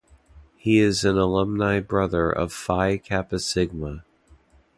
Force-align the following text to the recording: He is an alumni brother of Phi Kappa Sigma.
He 0.55 0.79
is 0.79 1.05
an 1.05 1.15
alumni 1.15 1.79
brother 1.79 2.31
of 2.31 2.51
Phi 2.51 2.97
Kappa 2.97 3.37
Sigma. 3.37 4.03